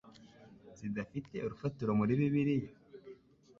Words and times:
zidafite 0.77 1.35
urufatiro 1.45 1.91
muri 1.99 2.11
Bibliya? 2.19 2.71